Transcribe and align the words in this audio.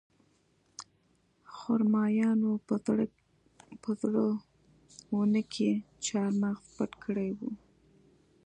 خرمایانو 1.55 2.51
په 3.83 3.91
زړه 4.01 4.25
ونه 5.13 5.41
کې 5.53 5.69
چارمغز 6.05 6.65
پټ 6.75 6.91
کړي 7.03 7.29
وو 7.37 7.51